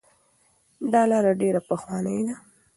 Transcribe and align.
دا 0.93 1.01
لاره 1.11 1.31
ډیره 1.41 1.61
پخوانۍ 1.69 2.19
ده. 2.27 2.35